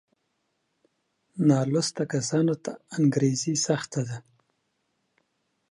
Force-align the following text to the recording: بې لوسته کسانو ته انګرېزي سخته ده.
بې 1.47 1.59
لوسته 1.71 2.03
کسانو 2.13 2.55
ته 2.63 2.71
انګرېزي 2.97 3.53
سخته 3.65 4.01
ده. 4.09 4.17